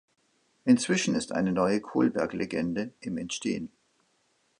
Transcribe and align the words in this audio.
Inzwischen 0.65 1.13
ist 1.13 1.31
eine 1.31 1.51
neue 1.51 1.79
Kolberg-Legende 1.79 2.91
im 3.01 3.19
Entstehen. 3.19 3.69